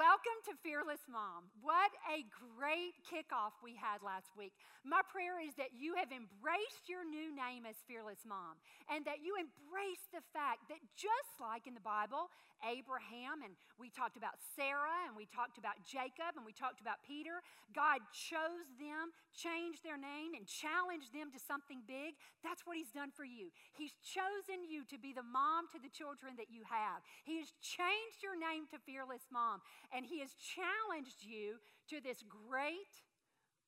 [0.00, 1.52] Welcome to Fearless Mom.
[1.60, 2.24] What a
[2.56, 4.56] great kickoff we had last week.
[4.80, 8.56] My prayer is that you have embraced your new name as Fearless Mom
[8.88, 12.32] and that you embrace the fact that just like in the Bible,
[12.64, 17.04] Abraham and we talked about Sarah and we talked about Jacob and we talked about
[17.04, 17.44] Peter,
[17.76, 22.16] God chose them, changed their name, and challenged them to something big.
[22.40, 23.52] That's what He's done for you.
[23.76, 27.52] He's chosen you to be the mom to the children that you have, He has
[27.60, 29.60] changed your name to Fearless Mom
[29.94, 33.02] and He has challenged you to this great,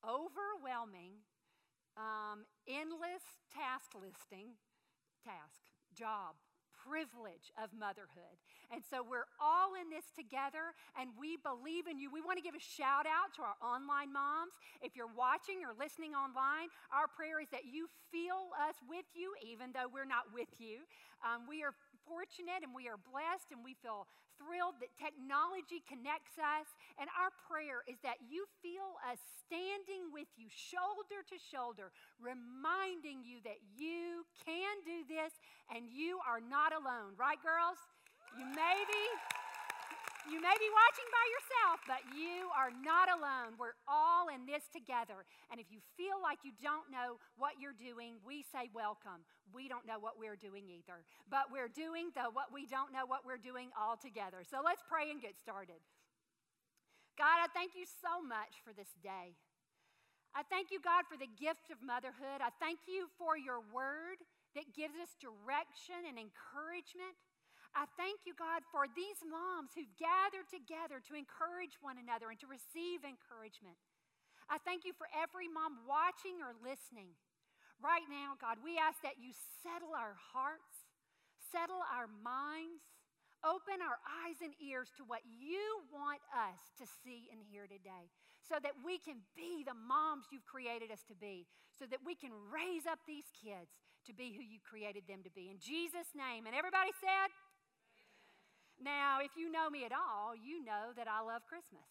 [0.04, 1.22] overwhelming,
[1.96, 4.56] um, endless task listing
[5.22, 5.62] task,
[5.94, 6.34] job,
[6.74, 8.42] privilege of motherhood.
[8.72, 12.08] And so we're all in this together and we believe in you.
[12.08, 14.56] We want to give a shout out to our online moms.
[14.80, 19.36] If you're watching or listening online, our prayer is that you feel us with you,
[19.44, 20.88] even though we're not with you.
[21.20, 21.76] Um, we are
[22.08, 24.08] fortunate and we are blessed and we feel
[24.40, 26.72] thrilled that technology connects us.
[26.96, 33.20] And our prayer is that you feel us standing with you, shoulder to shoulder, reminding
[33.22, 35.36] you that you can do this
[35.68, 37.14] and you are not alone.
[37.20, 37.78] Right, girls?
[38.38, 39.04] You may be.
[40.30, 43.58] You may be watching by yourself, but you are not alone.
[43.58, 45.26] We're all in this together.
[45.50, 49.26] And if you feel like you don't know what you're doing, we say welcome.
[49.50, 53.02] We don't know what we're doing either, but we're doing the what we don't know
[53.02, 54.46] what we're doing all together.
[54.46, 55.82] So let's pray and get started.
[57.18, 59.34] God, I thank you so much for this day.
[60.38, 62.40] I thank you, God, for the gift of motherhood.
[62.40, 64.22] I thank you for your word
[64.56, 67.18] that gives us direction and encouragement.
[67.72, 72.38] I thank you, God, for these moms who've gathered together to encourage one another and
[72.44, 73.80] to receive encouragement.
[74.52, 77.16] I thank you for every mom watching or listening.
[77.80, 79.32] Right now, God, we ask that you
[79.64, 80.84] settle our hearts,
[81.50, 82.92] settle our minds,
[83.42, 88.12] open our eyes and ears to what you want us to see and hear today
[88.46, 92.14] so that we can be the moms you've created us to be, so that we
[92.14, 93.70] can raise up these kids
[94.02, 95.46] to be who you created them to be.
[95.46, 96.46] In Jesus' name.
[96.46, 97.30] And everybody said,
[98.84, 101.86] now, if you know me at all, you know that I love Christmas.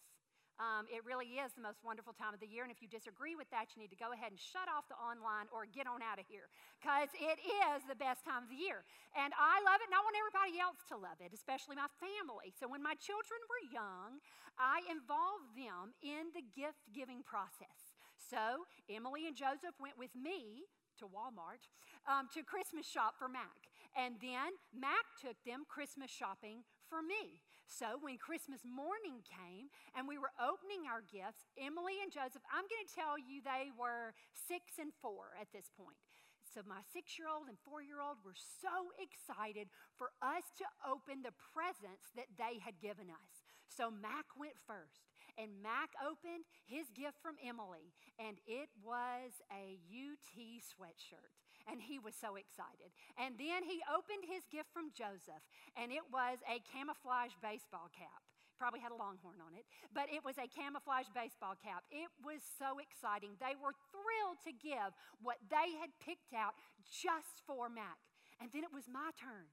[0.60, 2.62] Um, it really is the most wonderful time of the year.
[2.62, 5.00] And if you disagree with that, you need to go ahead and shut off the
[5.00, 8.60] online or get on out of here because it is the best time of the
[8.60, 8.84] year.
[9.16, 12.52] And I love it, and I want everybody else to love it, especially my family.
[12.52, 14.20] So when my children were young,
[14.60, 17.96] I involved them in the gift giving process.
[18.20, 20.68] So Emily and Joseph went with me
[21.00, 21.64] to Walmart
[22.04, 23.71] um, to Christmas shop for Mac.
[23.92, 27.44] And then Mac took them Christmas shopping for me.
[27.68, 32.68] So when Christmas morning came and we were opening our gifts, Emily and Joseph, I'm
[32.68, 36.00] going to tell you they were six and four at this point.
[36.44, 40.68] So my six year old and four year old were so excited for us to
[40.84, 43.44] open the presents that they had given us.
[43.72, 45.08] So Mac went first.
[45.40, 51.32] And Mac opened his gift from Emily, and it was a UT sweatshirt
[51.70, 52.90] and he was so excited.
[53.18, 55.42] And then he opened his gift from Joseph,
[55.76, 58.22] and it was a camouflage baseball cap.
[58.60, 61.82] Probably had a longhorn on it, but it was a camouflage baseball cap.
[61.90, 63.34] It was so exciting.
[63.42, 66.54] They were thrilled to give what they had picked out
[66.86, 67.98] just for Mac.
[68.38, 69.50] And then it was my turn.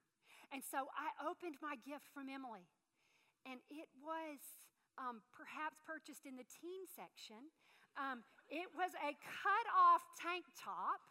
[0.53, 2.69] And so I opened my gift from Emily,
[3.45, 4.41] and it was
[4.97, 7.49] um, perhaps purchased in the teen section.
[7.97, 11.01] Um, it was a cut off tank top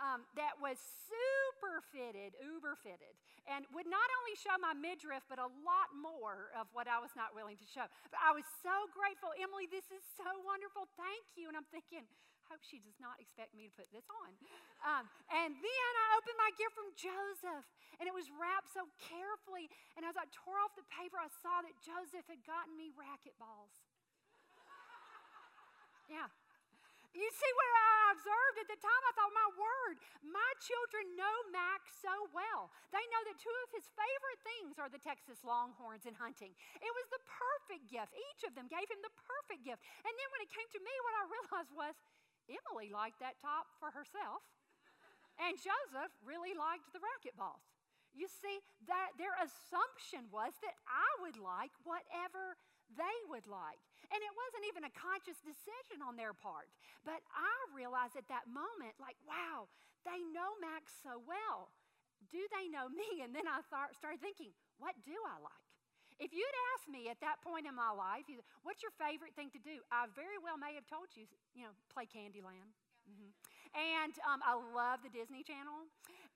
[0.00, 3.14] um, that was super fitted, uber fitted,
[3.44, 7.12] and would not only show my midriff, but a lot more of what I was
[7.18, 7.84] not willing to show.
[8.08, 9.34] But I was so grateful.
[9.36, 10.88] Emily, this is so wonderful.
[10.96, 11.52] Thank you.
[11.52, 14.30] And I'm thinking, I hope she does not expect me to put this on.
[14.84, 17.64] Um, and then I opened my gift from Joseph,
[18.00, 19.70] and it was wrapped so carefully.
[19.96, 23.72] And as I tore off the paper, I saw that Joseph had gotten me racquetballs.
[26.10, 26.28] Yeah,
[27.12, 29.02] you see what I observed at the time?
[29.08, 32.72] I thought, my word, my children know Mac so well.
[32.92, 36.52] They know that two of his favorite things are the Texas Longhorns and hunting.
[36.80, 38.12] It was the perfect gift.
[38.12, 39.80] Each of them gave him the perfect gift.
[40.04, 41.94] And then when it came to me, what I realized was
[42.50, 44.42] Emily liked that top for herself,
[45.40, 47.71] and Joseph really liked the racquetballs.
[48.12, 52.60] You see, that their assumption was that I would like whatever
[52.92, 53.80] they would like.
[54.12, 56.68] And it wasn't even a conscious decision on their part.
[57.08, 59.72] But I realized at that moment, like, wow,
[60.04, 61.72] they know Mac so well.
[62.28, 63.08] Do they know me?
[63.24, 65.66] And then I thought, started thinking, what do I like?
[66.20, 68.28] If you'd asked me at that point in my life,
[68.62, 69.80] what's your favorite thing to do?
[69.88, 71.24] I very well may have told you,
[71.56, 72.76] you know, play Candyland.
[73.08, 73.10] Yeah.
[73.10, 73.30] Mm-hmm.
[73.72, 75.88] And um, I love the Disney Channel.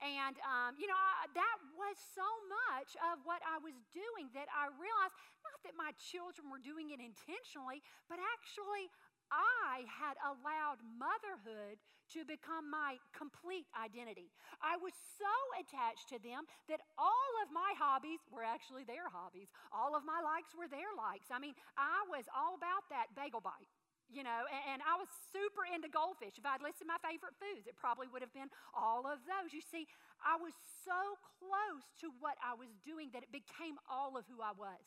[0.05, 4.49] And, um, you know, I, that was so much of what I was doing that
[4.53, 8.93] I realized not that my children were doing it intentionally, but actually,
[9.33, 11.83] I had allowed motherhood
[12.15, 14.31] to become my complete identity.
[14.63, 19.51] I was so attached to them that all of my hobbies were actually their hobbies.
[19.75, 21.35] All of my likes were their likes.
[21.35, 23.67] I mean, I was all about that bagel bite.
[24.07, 26.39] You know, and, and I was super into goldfish.
[26.39, 29.51] If I'd listed my favorite foods, it probably would have been all of those.
[29.51, 29.91] You see,
[30.23, 30.55] I was
[30.87, 34.83] so close to what I was doing that it became all of who I was.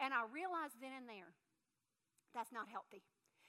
[0.00, 1.36] And I realized then and there
[2.32, 3.02] that's not healthy.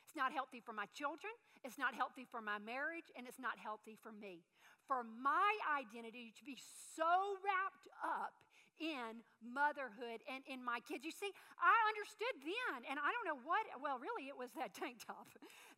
[0.08, 1.30] It's not healthy for my children,
[1.62, 4.42] it's not healthy for my marriage, and it's not healthy for me.
[4.90, 6.58] For my identity to be
[6.98, 8.34] so wrapped up
[8.80, 11.04] in motherhood and in my kids.
[11.04, 14.74] You see, I understood then, and I don't know what, well, really, it was that
[14.80, 15.30] tank top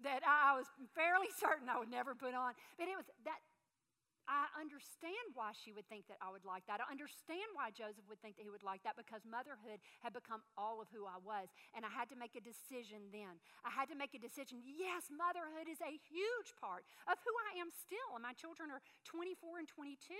[0.05, 2.53] that I was fairly certain I would never put on.
[2.77, 3.41] But it was that
[4.29, 6.79] I understand why she would think that I would like that.
[6.79, 10.45] I understand why Joseph would think that he would like that because motherhood had become
[10.55, 11.49] all of who I was.
[11.73, 13.41] And I had to make a decision then.
[13.65, 14.61] I had to make a decision.
[14.63, 18.15] Yes, motherhood is a huge part of who I am still.
[18.15, 20.15] And my children are 24 and 22.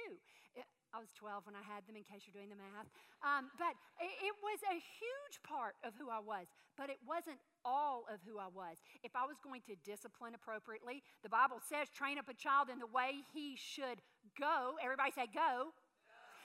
[0.91, 2.91] I was 12 when I had them, in case you're doing the math.
[3.23, 7.39] Um, but it, it was a huge part of who I was, but it wasn't
[7.63, 8.83] all of who I was.
[9.03, 12.79] If I was going to discipline appropriately, the Bible says, train up a child in
[12.79, 14.03] the way he should
[14.35, 14.75] go.
[14.83, 15.71] Everybody say, go.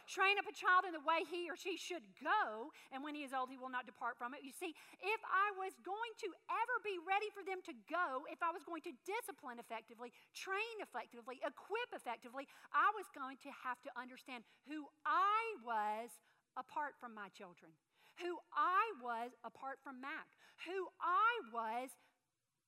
[0.06, 3.26] Train up a child in the way he or she should go, and when he
[3.26, 4.47] is old, he will not depart from it.
[4.47, 4.70] You see,
[5.03, 8.62] if I was going to ever be ready for them to go, if I was
[8.62, 14.47] going to discipline effectively, train effectively, equip effectively, I was going to have to understand
[14.70, 16.14] who I was
[16.55, 17.75] apart from my children,
[18.23, 20.31] who I was apart from Mac,
[20.64, 21.91] who I was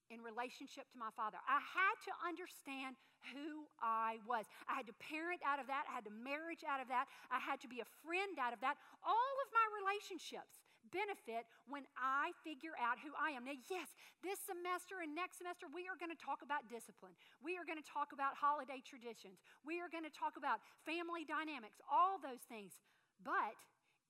[0.09, 1.39] in relationship to my father.
[1.45, 2.97] I had to understand
[3.33, 4.49] who I was.
[4.67, 5.85] I had to parent out of that.
[5.89, 7.09] I had to marriage out of that.
[7.29, 8.81] I had to be a friend out of that.
[9.05, 13.45] All of my relationships benefit when I figure out who I am.
[13.45, 13.93] Now, yes,
[14.25, 17.13] this semester and next semester, we are going to talk about discipline.
[17.45, 19.43] We are going to talk about holiday traditions.
[19.67, 22.81] We are going to talk about family dynamics, all those things.
[23.21, 23.59] But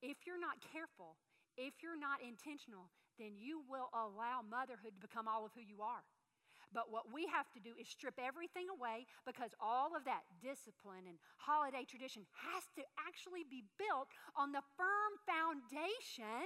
[0.05, 1.19] if you're not careful,
[1.59, 5.83] if you're not intentional, then you will allow motherhood to become all of who you
[5.83, 6.07] are.
[6.73, 11.09] But what we have to do is strip everything away because all of that discipline
[11.09, 16.45] and holiday tradition has to actually be built on the firm foundation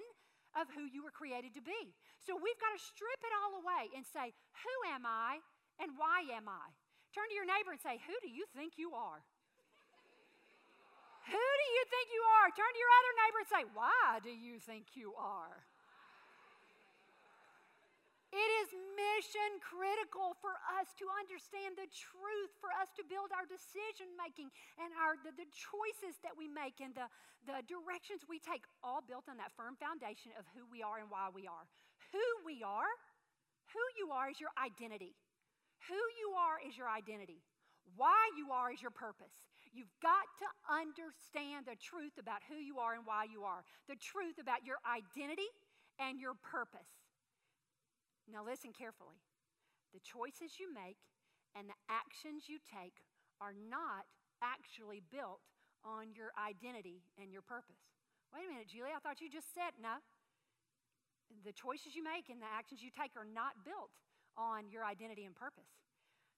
[0.55, 1.97] of who you were created to be.
[2.23, 4.31] So we've got to strip it all away and say,
[4.63, 5.43] Who am I
[5.83, 6.71] and why am I?
[7.11, 9.21] Turn to your neighbor and say, Who do you think you are?
[11.35, 12.47] Who do you think you are?
[12.55, 15.67] Turn to your other neighbor and say, Why do you think you are?
[18.33, 23.45] It is mission critical for us to understand the truth, for us to build our
[23.45, 24.49] decision making
[24.81, 27.13] and our, the, the choices that we make and the,
[27.45, 31.13] the directions we take, all built on that firm foundation of who we are and
[31.13, 31.69] why we are.
[32.17, 32.89] Who we are,
[33.69, 35.13] who you are is your identity.
[35.93, 37.45] Who you are is your identity.
[38.01, 39.53] Why you are is your purpose.
[39.77, 43.97] You've got to understand the truth about who you are and why you are, the
[44.01, 45.49] truth about your identity
[46.01, 47.02] and your purpose.
[48.31, 49.19] Now, listen carefully.
[49.93, 50.99] The choices you make
[51.53, 53.05] and the actions you take
[53.41, 54.09] are not
[54.41, 55.45] actually built
[55.85, 57.83] on your identity and your purpose.
[58.33, 60.01] Wait a minute, Julie, I thought you just said no.
[61.45, 63.93] The choices you make and the actions you take are not built
[64.37, 65.69] on your identity and purpose.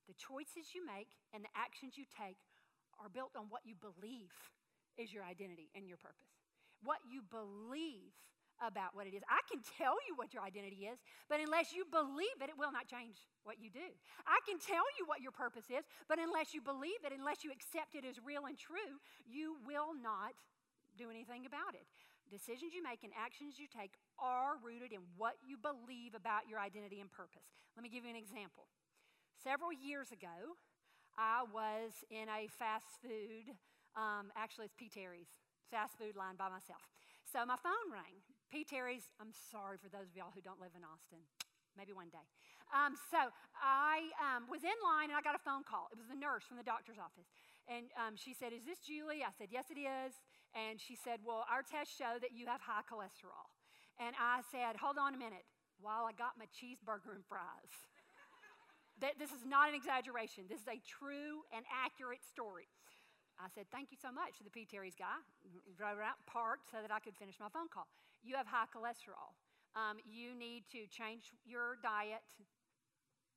[0.07, 2.39] The choices you make and the actions you take
[2.99, 4.31] are built on what you believe
[4.95, 6.31] is your identity and your purpose.
[6.83, 8.15] What you believe
[8.63, 9.23] about what it is.
[9.27, 12.71] I can tell you what your identity is, but unless you believe it, it will
[12.71, 13.89] not change what you do.
[14.25, 17.51] I can tell you what your purpose is, but unless you believe it, unless you
[17.51, 20.35] accept it as real and true, you will not
[20.95, 21.87] do anything about it.
[22.31, 26.57] Decisions you make and actions you take are rooted in what you believe about your
[26.57, 27.45] identity and purpose.
[27.77, 28.65] Let me give you an example.
[29.37, 30.57] Several years ago,
[31.17, 33.53] I was in a fast food,
[33.95, 34.89] um, actually, it's P.
[34.89, 35.29] Terry's
[35.69, 36.81] fast food line by myself.
[37.31, 38.21] So my phone rang.
[38.51, 38.63] P.
[38.63, 41.21] Terry's, I'm sorry for those of y'all who don't live in Austin.
[41.75, 42.23] Maybe one day.
[42.71, 43.19] Um, so
[43.59, 45.91] I um, was in line and I got a phone call.
[45.91, 47.27] It was the nurse from the doctor's office.
[47.67, 49.27] And um, she said, Is this Julie?
[49.27, 50.15] I said, Yes, it is.
[50.55, 53.51] And she said, Well, our tests show that you have high cholesterol.
[53.99, 55.43] And I said, Hold on a minute
[55.83, 57.75] while I got my cheeseburger and fries.
[59.19, 60.47] this is not an exaggeration.
[60.47, 62.71] This is a true and accurate story.
[63.35, 64.63] I said, Thank you so much to the P.
[64.63, 65.19] Terry's guy.
[65.75, 67.91] Drove out, parked so that I could finish my phone call.
[68.25, 69.37] You have high cholesterol.
[69.77, 72.25] Um, you need to change your diet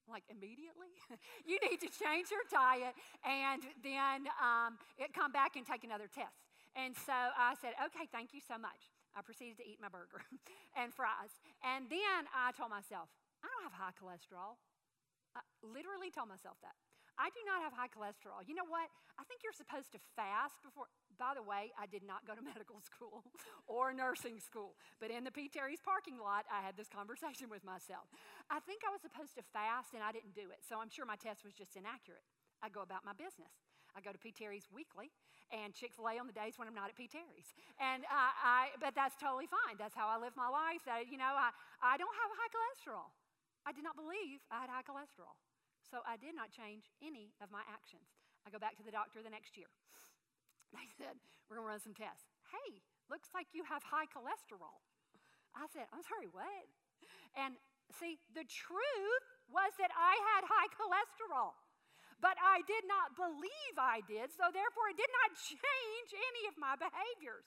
[0.09, 0.97] like immediately.
[1.45, 4.81] you need to change your diet and then um,
[5.13, 6.49] come back and take another test.
[6.73, 8.89] And so I said, okay, thank you so much.
[9.13, 10.25] I proceeded to eat my burger
[10.79, 11.37] and fries.
[11.61, 13.13] And then I told myself,
[13.45, 14.57] I don't have high cholesterol.
[15.37, 16.75] I literally told myself that.
[17.19, 18.47] I do not have high cholesterol.
[18.47, 18.87] You know what?
[19.19, 20.87] I think you're supposed to fast before.
[21.19, 23.27] By the way, I did not go to medical school
[23.67, 25.51] or nursing school, but in the P.
[25.51, 28.07] Terry's parking lot, I had this conversation with myself.
[28.49, 31.03] I think I was supposed to fast and I didn't do it, so I'm sure
[31.05, 32.25] my test was just inaccurate.
[32.63, 33.51] I go about my business.
[33.97, 34.31] I go to P.
[34.31, 35.11] Terry's weekly
[35.51, 37.09] and Chick fil A on the days when I'm not at P.
[37.09, 37.51] Terry's.
[37.81, 39.81] And I, I, but that's totally fine.
[39.81, 40.85] That's how I live my life.
[40.85, 43.11] That, you know, I, I don't have high cholesterol.
[43.65, 45.35] I did not believe I had high cholesterol.
[45.89, 48.21] So I did not change any of my actions.
[48.45, 49.73] I go back to the doctor the next year.
[50.77, 51.17] They said,
[51.49, 52.29] We're going to run some tests.
[52.53, 54.85] Hey, looks like you have high cholesterol.
[55.57, 56.69] I said, I'm sorry, what?
[57.35, 57.57] And
[57.97, 61.57] see, the truth was that I had high cholesterol.
[62.19, 66.59] But I did not believe I did, so therefore it did not change any of
[66.59, 67.47] my behaviors.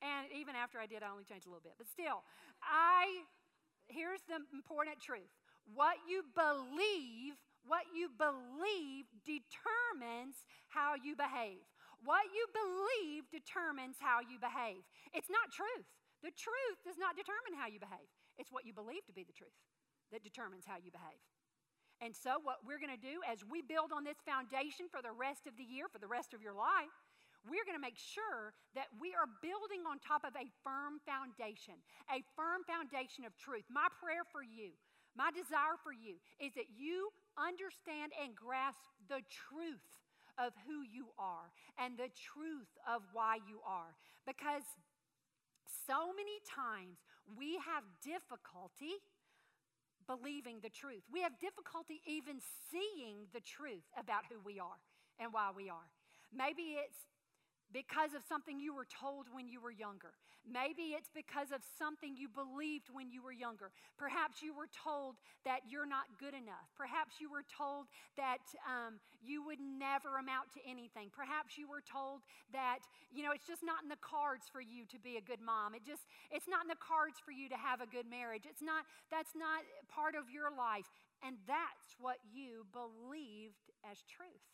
[0.00, 1.76] And even after I did, I only changed a little bit.
[1.76, 2.24] But still,
[2.64, 3.28] I,
[3.86, 5.30] here's the important truth
[5.68, 7.36] what you believe
[7.68, 11.68] what you believe determines how you behave.
[12.04, 14.86] What you believe determines how you behave.
[15.10, 15.88] It's not truth.
[16.22, 18.06] The truth does not determine how you behave.
[18.38, 19.54] It's what you believe to be the truth
[20.14, 21.22] that determines how you behave.
[21.98, 25.10] And so, what we're going to do as we build on this foundation for the
[25.10, 26.94] rest of the year, for the rest of your life,
[27.42, 31.74] we're going to make sure that we are building on top of a firm foundation,
[32.06, 33.66] a firm foundation of truth.
[33.66, 34.78] My prayer for you,
[35.18, 39.97] my desire for you, is that you understand and grasp the truth
[40.38, 43.94] of who you are and the truth of why you are.
[44.26, 44.62] Because
[45.66, 47.02] so many times
[47.36, 49.02] we have difficulty
[50.06, 51.04] believing the truth.
[51.12, 52.40] We have difficulty even
[52.70, 54.80] seeing the truth about who we are
[55.20, 55.90] and why we are.
[56.32, 57.04] Maybe it's
[57.72, 60.16] because of something you were told when you were younger.
[60.48, 63.68] Maybe it's because of something you believed when you were younger.
[64.00, 66.72] Perhaps you were told that you're not good enough.
[66.72, 71.12] Perhaps you were told that um, you would never amount to anything.
[71.12, 72.24] Perhaps you were told
[72.56, 72.80] that,
[73.12, 75.76] you know, it's just not in the cards for you to be a good mom.
[75.76, 78.48] It just, it's not in the cards for you to have a good marriage.
[78.48, 80.88] It's not, that's not part of your life.
[81.20, 84.48] And that's what you believed as truth.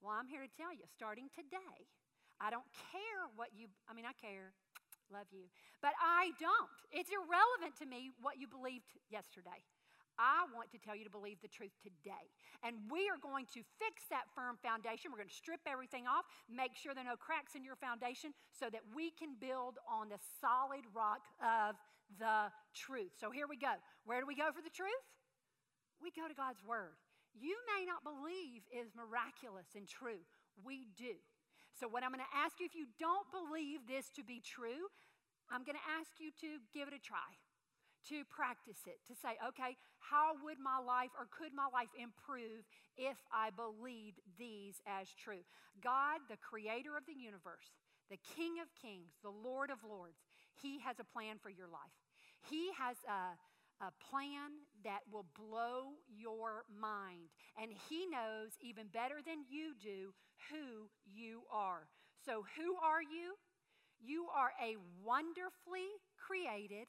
[0.00, 1.88] Well, I'm here to tell you, starting today,
[2.40, 4.52] I don't care what you, I mean, I care
[5.12, 5.46] Love you.
[5.82, 6.78] But I don't.
[6.90, 9.62] It's irrelevant to me what you believed yesterday.
[10.18, 12.32] I want to tell you to believe the truth today.
[12.64, 15.12] And we are going to fix that firm foundation.
[15.12, 18.32] We're going to strip everything off, make sure there are no cracks in your foundation
[18.48, 21.76] so that we can build on the solid rock of
[22.16, 23.12] the truth.
[23.20, 23.76] So here we go.
[24.08, 25.04] Where do we go for the truth?
[26.00, 26.96] We go to God's Word.
[27.36, 30.24] You may not believe is miraculous and true.
[30.64, 31.20] We do.
[31.76, 34.88] So, what I'm going to ask you, if you don't believe this to be true,
[35.52, 37.36] I'm going to ask you to give it a try,
[38.08, 42.64] to practice it, to say, okay, how would my life or could my life improve
[42.96, 45.44] if I believed these as true?
[45.84, 47.76] God, the creator of the universe,
[48.08, 50.24] the King of kings, the Lord of lords,
[50.56, 51.92] He has a plan for your life.
[52.48, 53.36] He has a
[53.80, 57.34] a plan that will blow your mind.
[57.58, 60.14] And He knows even better than you do
[60.48, 61.90] who you are.
[62.22, 63.34] So, who are you?
[63.98, 66.86] You are a wonderfully created.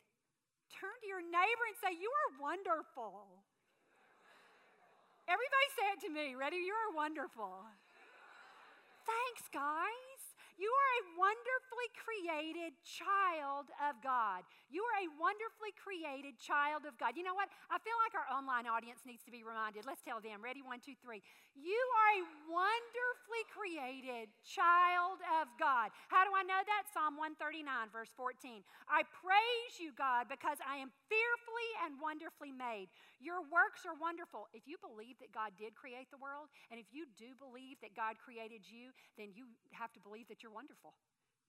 [0.69, 3.41] Turn to your neighbor and say, You are wonderful.
[5.27, 6.35] Everybody say it to me.
[6.35, 6.57] Ready?
[6.63, 7.65] You are wonderful.
[9.03, 10.06] Thanks, guys.
[10.57, 14.41] You are a wonderfully created child of God.
[14.73, 17.13] You are a wonderfully created child of God.
[17.13, 17.53] You know what?
[17.69, 19.85] I feel like our online audience needs to be reminded.
[19.85, 20.41] Let's tell them.
[20.41, 20.65] Ready?
[20.65, 21.21] One, two, three.
[21.57, 25.89] You are a wonderfully created child of God.
[26.05, 26.85] How do I know that?
[26.93, 28.61] Psalm 139, verse 14.
[28.85, 32.93] I praise you, God, because I am fearfully and wonderfully made.
[33.17, 34.45] Your works are wonderful.
[34.53, 37.97] If you believe that God did create the world, and if you do believe that
[37.97, 40.93] God created you, then you have to believe that you're wonderful.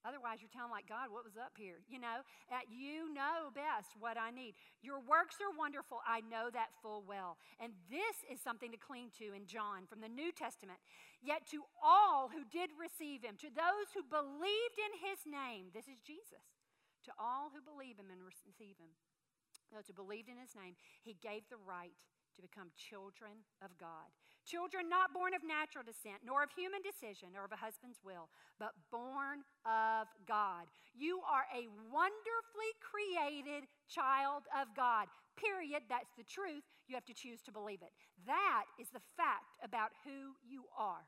[0.07, 1.83] Otherwise, you're telling like God, what was up here?
[1.90, 4.55] You know, uh, you know best what I need.
[4.83, 5.99] Your works are wonderful.
[6.07, 7.38] I know that full well.
[7.59, 10.78] And this is something to cling to in John from the New Testament.
[11.19, 15.90] Yet to all who did receive him, to those who believed in his name, this
[15.90, 16.47] is Jesus,
[17.07, 18.95] to all who believe him and receive him,
[19.75, 21.93] those who believed in his name, he gave the right
[22.38, 24.14] to become children of God.
[24.49, 28.33] Children not born of natural descent, nor of human decision, or of a husband's will,
[28.57, 30.64] but born of God.
[30.97, 35.12] You are a wonderfully created child of God.
[35.37, 35.85] Period.
[35.93, 36.64] That's the truth.
[36.88, 37.93] You have to choose to believe it.
[38.25, 41.05] That is the fact about who you are.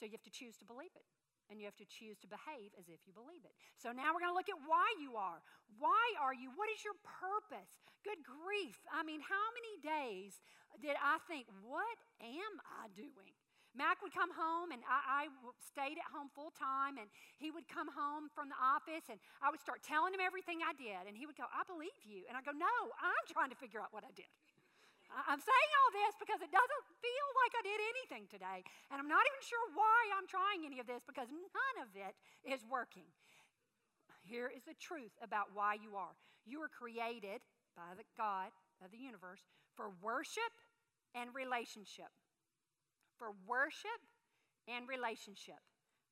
[0.00, 1.04] So you have to choose to believe it.
[1.52, 3.52] And you have to choose to behave as if you believe it.
[3.76, 5.44] So now we're going to look at why you are.
[5.76, 6.48] Why are you?
[6.56, 7.68] What is your purpose?
[8.00, 8.80] Good grief.
[8.88, 10.40] I mean, how many days
[10.80, 13.36] did I think, what am I doing?
[13.72, 15.32] Mac would come home, and I, I,
[15.64, 17.08] stayed at home full time, and
[17.40, 20.76] he would come home from the office, and I would start telling him everything I
[20.76, 22.28] did, and he would go, I believe you.
[22.28, 22.68] And I go, No,
[23.00, 24.28] I'm trying to figure out what I did.
[25.12, 28.64] I'm saying all this because it doesn't feel like I did anything today.
[28.88, 32.16] And I'm not even sure why I'm trying any of this because none of it
[32.48, 33.06] is working.
[34.24, 36.16] Here is the truth about why you are.
[36.48, 37.44] You were created
[37.76, 39.44] by the God of the universe
[39.76, 40.52] for worship
[41.14, 42.10] and relationship.
[43.18, 44.00] For worship
[44.64, 45.60] and relationship.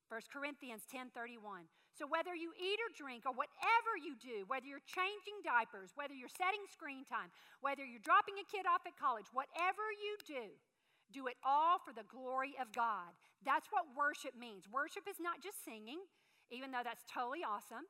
[0.09, 1.71] 1 Corinthians 10:31.
[2.01, 6.17] So whether you eat or drink or whatever you do, whether you're changing diapers, whether
[6.17, 7.29] you're setting screen time,
[7.61, 10.49] whether you're dropping a kid off at college, whatever you do,
[11.13, 13.13] do it all for the glory of God.
[13.45, 14.65] That's what worship means.
[14.65, 16.01] Worship is not just singing,
[16.49, 17.85] even though that's totally awesome.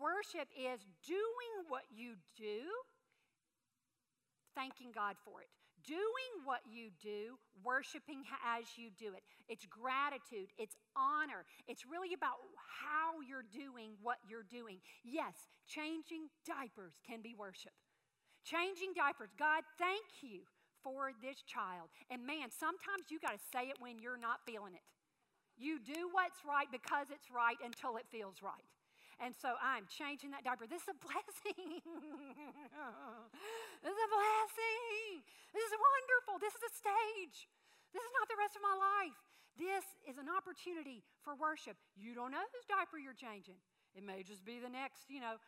[0.00, 2.64] Worship is doing what you do,
[4.56, 5.52] thanking God for it
[5.86, 9.22] doing what you do, worshiping as you do it.
[9.48, 11.46] It's gratitude, it's honor.
[11.66, 14.82] It's really about how you're doing what you're doing.
[15.04, 17.72] Yes, changing diapers can be worship.
[18.44, 20.46] Changing diapers, God, thank you
[20.82, 21.90] for this child.
[22.10, 24.86] And man, sometimes you got to say it when you're not feeling it.
[25.58, 28.62] You do what's right because it's right until it feels right.
[29.16, 30.68] And so I'm changing that diaper.
[30.68, 31.80] This is a blessing.
[33.84, 35.24] this is a blessing.
[35.56, 36.36] This is wonderful.
[36.36, 37.48] This is a stage.
[37.96, 39.16] This is not the rest of my life.
[39.56, 41.80] This is an opportunity for worship.
[41.96, 43.56] You don't know whose diaper you're changing.
[43.96, 45.40] It may just be the next, you know,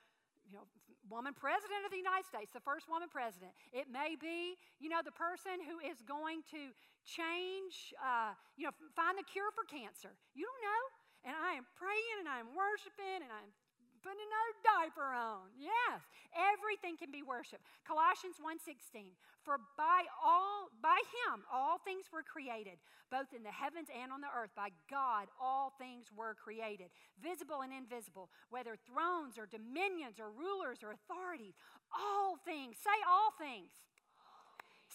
[0.48, 0.64] you know,
[1.12, 3.52] woman president of the United States, the first woman president.
[3.68, 6.72] It may be, you know, the person who is going to
[7.04, 10.16] change, uh, you know, find the cure for cancer.
[10.32, 10.84] You don't know
[11.28, 13.52] and I am praying and I'm worshiping and I'm
[14.00, 15.52] putting another diaper on.
[15.61, 16.00] Yes,
[16.32, 17.61] everything can be worship.
[17.85, 19.12] Colossians 1:16.
[19.44, 22.81] For by all by him all things were created,
[23.12, 24.57] both in the heavens and on the earth.
[24.57, 26.88] By God all things were created,
[27.20, 31.61] visible and invisible, whether thrones or dominions or rulers or authorities.
[31.92, 32.81] All things.
[32.81, 33.76] Say all things.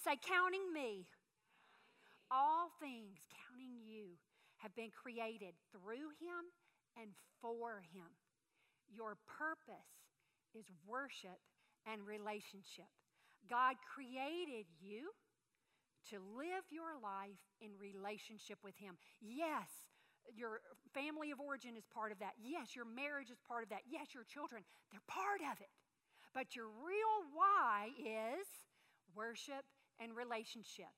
[0.02, 1.06] Say counting me.
[2.26, 4.18] All things counting you
[4.64, 6.48] have been created through him
[6.96, 7.12] and
[7.44, 8.08] for him.
[8.88, 10.08] Your purpose
[10.56, 11.36] is worship
[11.84, 12.88] and relationship.
[13.44, 15.12] God created you
[16.08, 18.96] to live your life in relationship with him.
[19.20, 19.68] Yes,
[20.32, 20.64] your
[20.96, 22.32] family of origin is part of that.
[22.40, 23.84] Yes, your marriage is part of that.
[23.84, 25.72] Yes, your children, they're part of it.
[26.32, 28.48] But your real why is
[29.12, 29.68] worship
[30.00, 30.88] and relationship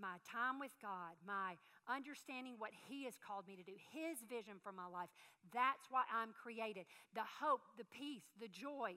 [0.00, 1.54] my time with God, my
[1.88, 5.10] understanding what He has called me to do, His vision for my life.
[5.52, 6.86] That's why I'm created.
[7.14, 8.96] The hope, the peace, the joy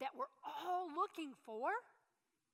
[0.00, 1.70] that we're all looking for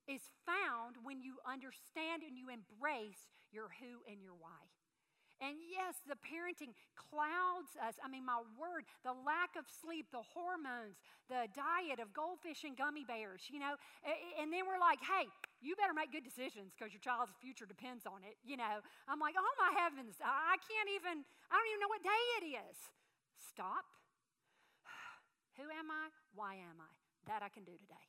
[0.08, 4.60] is found when you understand and you embrace your who and your why.
[5.40, 7.96] And yes, the parenting clouds us.
[8.04, 11.00] I mean, my word, the lack of sleep, the hormones,
[11.32, 13.80] the diet of goldfish and gummy bears, you know.
[14.36, 15.24] And then we're like, hey,
[15.64, 18.84] you better make good decisions because your child's future depends on it, you know.
[19.08, 22.44] I'm like, oh my heavens, I can't even, I don't even know what day it
[22.60, 22.76] is.
[23.40, 23.88] Stop.
[25.56, 26.12] Who am I?
[26.36, 26.92] Why am I?
[27.32, 28.06] That I can do today.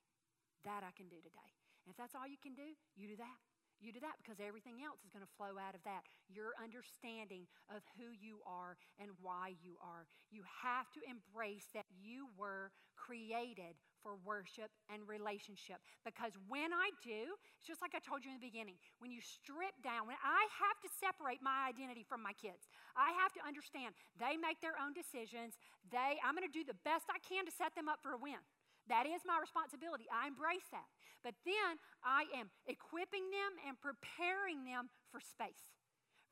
[0.67, 1.51] That I can do today.
[1.87, 3.39] And if that's all you can do, you do that.
[3.81, 6.05] You do that because everything else is going to flow out of that.
[6.29, 10.05] Your understanding of who you are and why you are.
[10.29, 15.81] You have to embrace that you were created for worship and relationship.
[16.05, 19.21] Because when I do, it's just like I told you in the beginning, when you
[19.21, 23.41] strip down, when I have to separate my identity from my kids, I have to
[23.41, 25.57] understand they make their own decisions.
[25.89, 28.21] They, I'm going to do the best I can to set them up for a
[28.21, 28.41] win.
[28.89, 30.05] That is my responsibility.
[30.09, 30.87] I embrace that.
[31.21, 35.69] But then I am equipping them and preparing them for space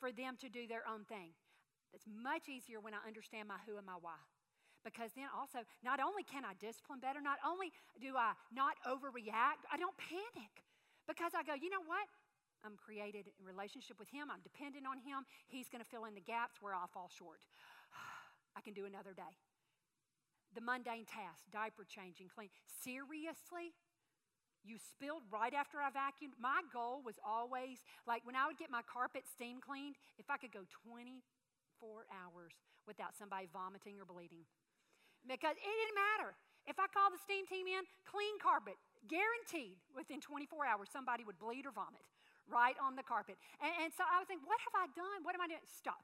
[0.02, 1.36] for them to do their own thing.
[1.94, 4.18] It's much easier when I understand my who and my why.
[4.82, 9.68] Because then also, not only can I discipline better, not only do I not overreact,
[9.68, 10.64] I don't panic.
[11.04, 12.08] Because I go, you know what?
[12.64, 14.32] I'm created in relationship with Him.
[14.32, 15.28] I'm dependent on Him.
[15.48, 17.44] He's going to fill in the gaps where I fall short.
[18.56, 19.36] I can do another day
[20.56, 22.50] the mundane task, diaper changing, clean.
[22.66, 23.76] Seriously?
[24.64, 26.36] You spilled right after I vacuumed?
[26.36, 30.36] My goal was always like when I would get my carpet steam cleaned, if I
[30.36, 34.44] could go 24 hours without somebody vomiting or bleeding.
[35.24, 36.36] Because it didn't matter.
[36.68, 38.76] If I called the steam team in, clean carpet,
[39.08, 42.04] guaranteed within 24 hours somebody would bleed or vomit
[42.52, 43.40] right on the carpet.
[43.64, 45.24] And, and so I was thinking, what have I done?
[45.24, 45.64] What am I doing?
[45.66, 46.04] Stop.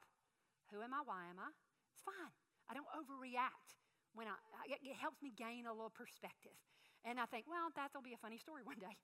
[0.72, 1.02] Who am I?
[1.04, 1.50] Why am I?
[1.92, 2.32] It's fine.
[2.66, 3.76] I don't overreact
[4.16, 6.56] when I, it helps me gain a little perspective.
[7.04, 8.96] And I think, well, that'll be a funny story one day.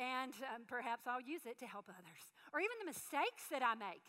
[0.00, 2.24] And um, perhaps I'll use it to help others.
[2.54, 4.06] Or even the mistakes that I make.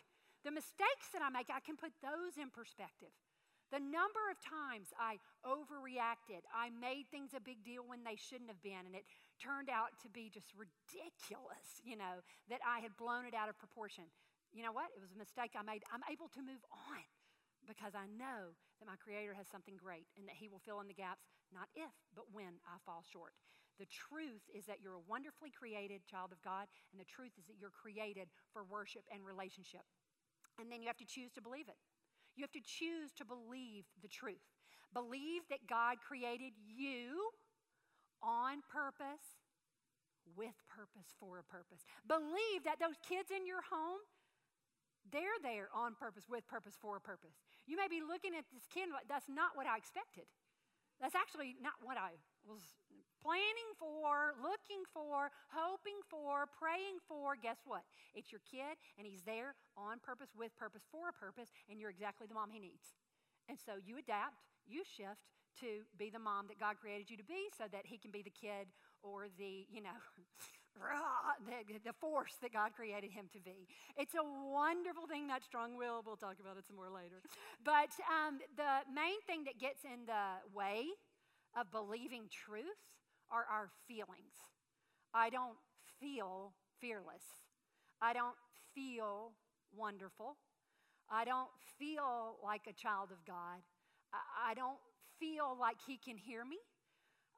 [0.47, 3.11] The mistakes that I make, I can put those in perspective.
[3.73, 8.53] The number of times I overreacted, I made things a big deal when they shouldn't
[8.53, 9.01] have been, and it
[9.41, 12.21] turned out to be just ridiculous, you know,
[12.53, 14.05] that I had blown it out of proportion.
[14.53, 14.93] You know what?
[14.93, 15.81] It was a mistake I made.
[15.89, 17.01] I'm able to move on
[17.65, 20.91] because I know that my Creator has something great and that He will fill in
[20.91, 23.31] the gaps, not if, but when I fall short.
[23.79, 27.47] The truth is that you're a wonderfully created child of God, and the truth is
[27.47, 29.87] that you're created for worship and relationship.
[30.59, 31.79] And then you have to choose to believe it.
[32.35, 34.43] You have to choose to believe the truth.
[34.91, 37.31] Believe that God created you
[38.21, 39.41] on purpose,
[40.35, 41.87] with purpose, for a purpose.
[42.05, 44.03] Believe that those kids in your home
[45.11, 47.35] they're there on purpose, with purpose, for a purpose.
[47.65, 50.27] You may be looking at this kid, that's not what I expected.
[50.99, 52.15] That's actually not what I
[52.47, 52.63] was
[53.23, 57.35] planning for, looking for, hoping for, praying for.
[57.39, 57.83] Guess what?
[58.13, 61.89] It's your kid, and he's there on purpose, with purpose, for a purpose, and you're
[61.89, 62.95] exactly the mom he needs.
[63.47, 65.23] And so you adapt, you shift
[65.59, 68.23] to be the mom that God created you to be so that he can be
[68.23, 68.67] the kid
[69.03, 69.95] or the, you know,
[71.85, 73.67] the, force that God created him to be.
[73.97, 76.03] It's a wonderful thing, that strong will.
[76.05, 77.21] We'll talk about it some more later.
[77.63, 80.85] But um, the main thing that gets in the way
[81.55, 82.81] of believing truth
[83.31, 84.35] are our feelings.
[85.13, 85.57] I don't
[85.99, 87.23] feel fearless.
[88.01, 88.35] I don't
[88.73, 89.31] feel
[89.75, 90.37] wonderful.
[91.09, 93.61] I don't feel like a child of God.
[94.13, 94.79] I, I don't
[95.19, 96.57] feel like He can hear me.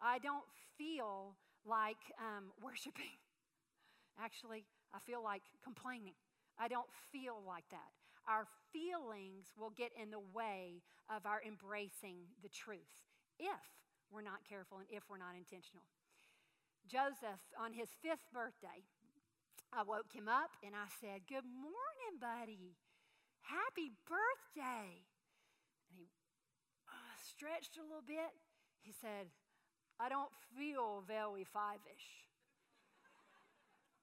[0.02, 0.46] I don't
[0.78, 3.18] feel like um, worshiping.
[4.22, 6.16] Actually, I feel like complaining.
[6.60, 7.92] I don't feel like that.
[8.28, 10.82] Our feelings will get in the way
[11.14, 13.06] of our embracing the truth
[13.38, 13.62] if
[14.10, 15.84] we're not careful and if we're not intentional.
[16.88, 18.86] Joseph, on his fifth birthday,
[19.74, 22.78] I woke him up and I said, Good morning, buddy.
[23.42, 25.04] Happy birthday.
[25.90, 26.10] And he
[26.88, 28.34] uh, stretched a little bit.
[28.82, 29.30] He said,
[30.00, 32.25] I don't feel very five ish.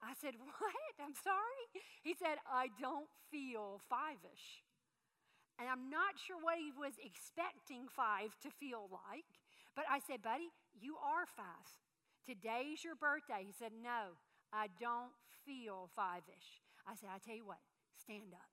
[0.02, 0.92] I said, What?
[0.98, 1.64] I'm sorry?
[2.02, 4.66] He said, I don't feel five ish.
[5.62, 9.30] And I'm not sure what he was expecting five to feel like.
[9.78, 11.68] But I said, Buddy, you are five.
[12.26, 13.46] Today's your birthday.
[13.46, 14.18] He said, No,
[14.50, 15.14] I don't
[15.46, 16.60] feel five ish.
[16.82, 17.62] I said, I tell you what,
[17.94, 18.50] stand up.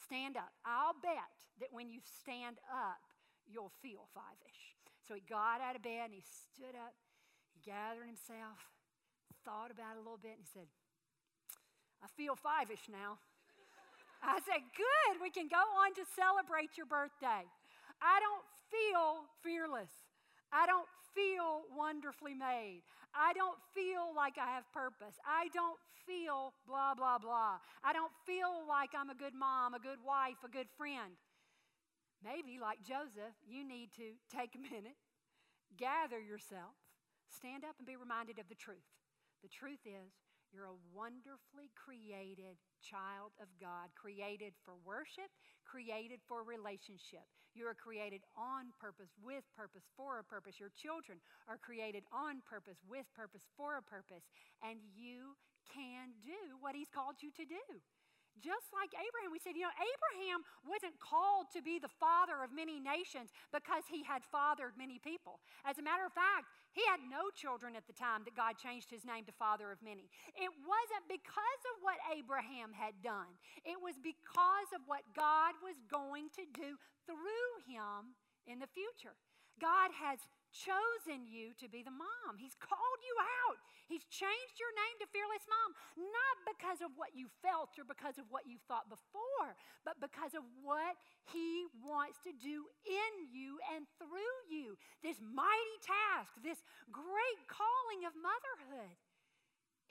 [0.00, 0.56] Stand up.
[0.64, 3.00] I'll bet that when you stand up,
[3.44, 4.72] you'll feel five ish.
[5.04, 6.96] So he got out of bed and he stood up,
[7.52, 8.71] he gathered himself,
[9.44, 10.68] thought about it a little bit, and he said,
[12.02, 13.18] I feel five ish now.
[14.22, 17.46] I said, Good, we can go on to celebrate your birthday.
[18.02, 19.92] I don't feel fearless.
[20.50, 22.82] I don't feel wonderfully made.
[23.14, 25.16] I don't feel like I have purpose.
[25.24, 27.60] I don't feel blah, blah, blah.
[27.84, 31.14] I don't feel like I'm a good mom, a good wife, a good friend.
[32.24, 34.96] Maybe, like Joseph, you need to take a minute,
[35.76, 36.74] gather yourself,
[37.28, 38.86] stand up, and be reminded of the truth.
[39.42, 40.14] The truth is,
[40.52, 45.32] you're a wonderfully created child of God, created for worship,
[45.64, 47.24] created for relationship.
[47.56, 50.60] You are created on purpose, with purpose, for a purpose.
[50.60, 54.28] Your children are created on purpose, with purpose, for a purpose.
[54.60, 55.36] And you
[55.72, 57.66] can do what He's called you to do.
[58.40, 62.54] Just like Abraham, we said, you know, Abraham wasn't called to be the father of
[62.54, 65.44] many nations because he had fathered many people.
[65.68, 68.88] As a matter of fact, he had no children at the time that God changed
[68.88, 70.08] his name to father of many.
[70.32, 73.30] It wasn't because of what Abraham had done,
[73.68, 78.16] it was because of what God was going to do through him
[78.48, 79.14] in the future.
[79.60, 80.18] God has
[80.52, 82.36] chosen you to be the mom.
[82.36, 83.58] He's called you out.
[83.88, 88.20] He's changed your name to Fearless Mom, not because of what you felt or because
[88.20, 90.96] of what you thought before, but because of what
[91.32, 94.76] He wants to do in you and through you.
[95.00, 96.60] This mighty task, this
[96.92, 98.96] great calling of motherhood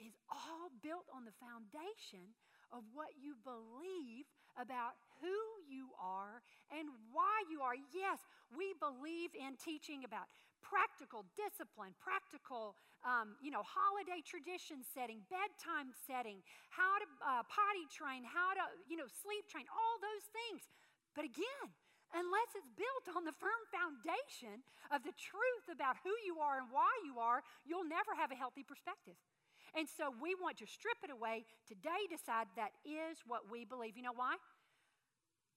[0.00, 2.34] is all built on the foundation
[2.72, 4.24] of what you believe
[4.56, 7.76] about who you are and why you are.
[7.92, 8.18] Yes,
[8.56, 10.26] we believe in teaching about
[10.62, 17.84] practical discipline, practical, um, you know, holiday tradition setting, bedtime setting, how to uh, potty
[17.90, 20.70] train, how to, you know, sleep train, all those things.
[21.12, 21.66] But again,
[22.14, 26.70] unless it's built on the firm foundation of the truth about who you are and
[26.70, 29.18] why you are, you'll never have a healthy perspective.
[29.72, 33.96] And so we want to strip it away today, decide that is what we believe.
[33.96, 34.36] You know why?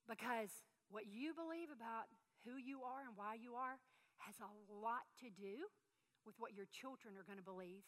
[0.08, 0.52] Because
[0.88, 2.08] what you believe about
[2.48, 3.76] who you are and why you are
[4.25, 5.69] has a lot to do
[6.25, 7.85] with what your children are going to believe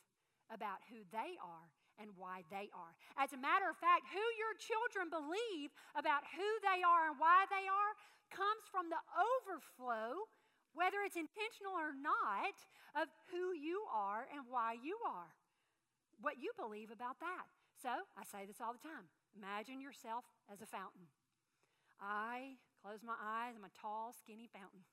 [0.53, 2.93] about who they are and why they are.
[3.17, 7.49] As a matter of fact, who your children believe about who they are and why
[7.49, 7.93] they are
[8.29, 10.29] comes from the overflow,
[10.77, 12.53] whether it's intentional or not,
[12.93, 15.33] of who you are and why you are.
[16.21, 17.49] What you believe about that.
[17.77, 21.09] So, I say this all the time imagine yourself as a fountain.
[22.01, 24.85] I close my eyes, I'm a tall, skinny fountain.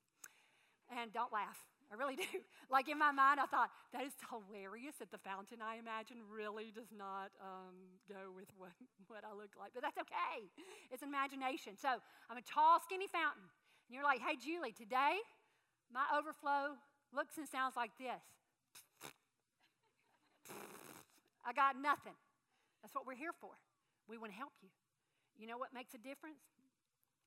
[0.92, 1.58] And don't laugh.
[1.92, 2.26] I really do.
[2.72, 6.72] Like in my mind, I thought, that is hilarious that the fountain I imagine really
[6.74, 7.76] does not um,
[8.08, 8.74] go with what,
[9.06, 9.76] what I look like.
[9.76, 10.50] But that's okay.
[10.90, 11.78] It's imagination.
[11.78, 13.46] So I'm a tall, skinny fountain.
[13.86, 15.22] And you're like, hey, Julie, today
[15.92, 16.74] my overflow
[17.14, 18.24] looks and sounds like this.
[21.46, 22.16] I got nothing.
[22.82, 23.54] That's what we're here for.
[24.10, 24.72] We want to help you.
[25.38, 26.42] You know what makes a difference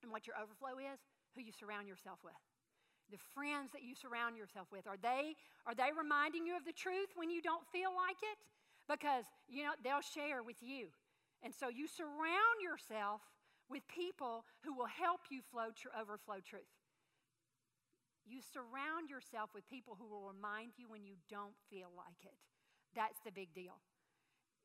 [0.04, 1.00] and what your overflow is?
[1.36, 2.36] Who you surround yourself with
[3.12, 4.88] the friends that you surround yourself with?
[4.88, 8.38] Are they are they reminding you of the truth when you don't feel like it?
[8.88, 10.88] Because you know they'll share with you.
[11.44, 13.22] And so you surround yourself
[13.70, 16.72] with people who will help you flow tr- overflow truth.
[18.26, 22.36] You surround yourself with people who will remind you when you don't feel like it.
[22.96, 23.80] That's the big deal.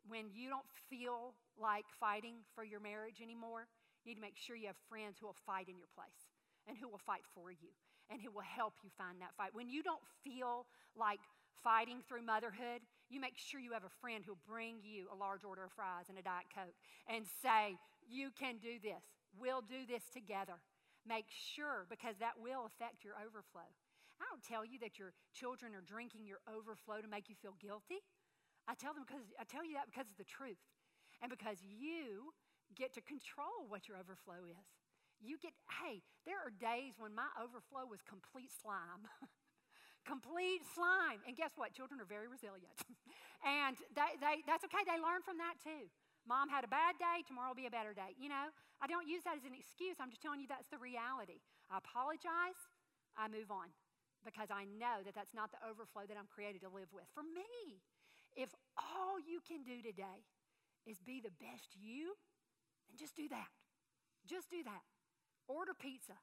[0.09, 3.69] When you don't feel like fighting for your marriage anymore
[4.05, 6.35] you need to make sure you have friends who will fight in your place
[6.67, 7.71] and who will fight for you
[8.13, 9.57] and He will help you find that fight.
[9.57, 11.25] When you don't feel like
[11.65, 15.45] fighting through motherhood, you make sure you have a friend who'll bring you a large
[15.45, 16.77] order of fries and a Diet Coke
[17.09, 19.01] and say, You can do this.
[19.41, 20.61] We'll do this together.
[21.09, 23.67] Make sure, because that will affect your overflow.
[24.21, 27.59] I don't tell you that your children are drinking your overflow to make you feel
[27.59, 28.05] guilty.
[28.71, 30.61] I tell them because I tell you that because of the truth.
[31.19, 32.31] And because you
[32.75, 34.82] get to control what your overflow is.
[35.23, 39.07] You get, hey, there are days when my overflow was complete slime.
[40.13, 41.23] complete slime.
[41.31, 41.71] And guess what?
[41.71, 42.75] Children are very resilient.
[43.47, 44.83] and they, they, that's okay.
[44.83, 45.87] They learn from that too.
[46.27, 48.15] Mom had a bad day, tomorrow will be a better day.
[48.15, 49.99] You know, I don't use that as an excuse.
[49.99, 51.43] I'm just telling you that's the reality.
[51.67, 52.59] I apologize,
[53.19, 53.75] I move on
[54.23, 57.11] because I know that that's not the overflow that I'm created to live with.
[57.11, 57.83] For me,
[58.39, 60.23] if all you can do today
[60.87, 62.15] is be the best you,
[62.87, 63.51] then just do that.
[64.23, 64.87] Just do that.
[65.49, 66.17] Order pizza.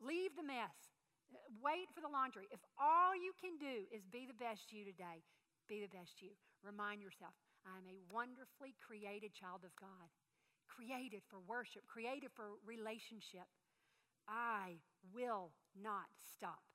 [0.00, 0.90] Leave the mess.
[1.62, 2.48] Wait for the laundry.
[2.50, 5.22] If all you can do is be the best you today,
[5.68, 6.34] be the best you.
[6.64, 10.10] Remind yourself, I am a wonderfully created child of God,
[10.66, 13.46] created for worship, created for relationship.
[14.26, 14.82] I
[15.14, 16.66] will not stop.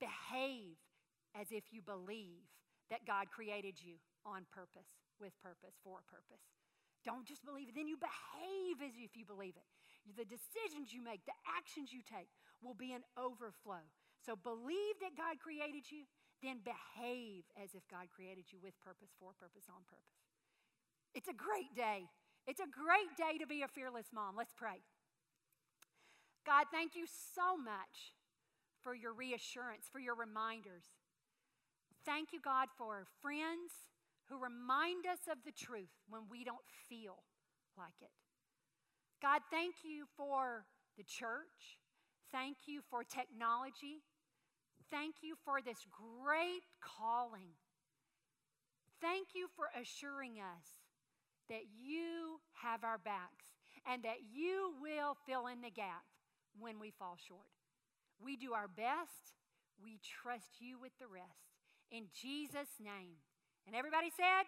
[0.00, 0.80] Behave
[1.36, 2.48] as if you believe
[2.88, 6.44] that God created you on purpose, with purpose, for a purpose.
[7.04, 9.68] Don't just believe it, then you behave as if you believe it
[10.16, 12.28] the decisions you make, the actions you take
[12.62, 13.82] will be an overflow.
[14.24, 16.06] So believe that God created you,
[16.42, 20.22] then behave as if God created you with purpose, for purpose, on purpose.
[21.14, 22.06] It's a great day.
[22.46, 24.36] It's a great day to be a fearless mom.
[24.36, 24.80] Let's pray.
[26.46, 28.16] God, thank you so much
[28.80, 30.84] for your reassurance, for your reminders.
[32.06, 33.92] Thank you, God, for friends
[34.28, 37.24] who remind us of the truth when we don't feel
[37.76, 38.14] like it.
[39.20, 40.64] God, thank you for
[40.96, 41.78] the church.
[42.30, 44.02] Thank you for technology.
[44.90, 47.56] Thank you for this great calling.
[49.00, 50.66] Thank you for assuring us
[51.48, 53.56] that you have our backs
[53.90, 56.04] and that you will fill in the gap
[56.58, 57.48] when we fall short.
[58.20, 59.34] We do our best.
[59.82, 61.54] We trust you with the rest.
[61.90, 63.22] In Jesus' name.
[63.66, 64.44] And everybody said,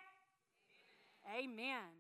[1.36, 1.54] Amen.
[1.54, 1.99] Amen.